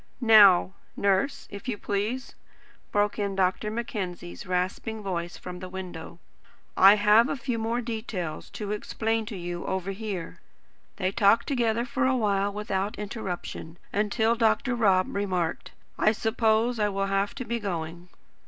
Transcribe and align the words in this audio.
"Now, 0.19 0.73
Nurse, 0.97 1.47
if 1.51 1.67
you 1.67 1.77
please," 1.77 2.33
broke 2.91 3.19
in 3.19 3.35
Dr. 3.35 3.69
Mackenzie's 3.69 4.47
rasping 4.47 5.03
voice 5.03 5.37
from 5.37 5.59
the 5.59 5.69
window, 5.69 6.17
"I 6.75 6.95
have 6.95 7.29
a 7.29 7.37
few 7.37 7.59
more 7.59 7.81
details 7.81 8.49
to 8.57 8.71
explain 8.71 9.27
to 9.27 9.37
you 9.37 9.63
over 9.67 9.91
here." 9.91 10.39
They 10.95 11.11
talked 11.11 11.45
together 11.45 11.85
for 11.85 12.07
a 12.07 12.17
while 12.17 12.51
without 12.51 12.97
interruption, 12.97 13.77
until 13.93 14.33
Dr. 14.33 14.73
Rob 14.73 15.15
remarked: 15.15 15.69
"I 15.99 16.13
suppose 16.13 16.79
I 16.79 16.89
will 16.89 17.05
have 17.05 17.35
to 17.35 17.45
be 17.45 17.59
going." 17.59 18.09